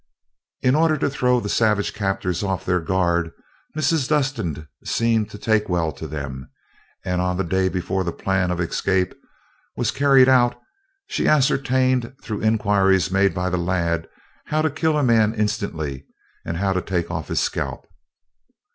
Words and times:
In 0.63 0.73
order 0.73 0.97
to 0.97 1.11
throw 1.11 1.39
the 1.39 1.47
savage 1.47 1.93
captors 1.93 2.41
off 2.41 2.65
their 2.65 2.79
guard, 2.79 3.29
Mrs. 3.77 4.09
Dustin 4.09 4.67
seemed 4.83 5.29
to 5.29 5.37
take 5.37 5.69
well 5.69 5.91
to 5.91 6.07
them, 6.07 6.49
and 7.05 7.21
on 7.21 7.37
the 7.37 7.43
day 7.43 7.69
before 7.69 8.03
the 8.03 8.11
plan 8.11 8.49
of 8.49 8.59
escape 8.59 9.13
was 9.77 9.91
carried 9.91 10.27
out, 10.27 10.59
she 11.05 11.27
ascertained, 11.27 12.15
through 12.23 12.41
inquiries 12.41 13.11
made 13.11 13.35
by 13.35 13.51
the 13.51 13.57
lad, 13.59 14.07
how 14.45 14.63
to 14.63 14.71
kill 14.71 14.97
a 14.97 15.03
man 15.03 15.35
instantly 15.35 16.07
and 16.43 16.57
how 16.57 16.73
to 16.73 16.81
take 16.81 17.11
off 17.11 17.27
his 17.27 17.39
scalp. 17.39 17.85